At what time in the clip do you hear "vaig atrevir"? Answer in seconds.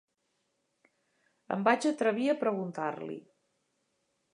1.69-2.29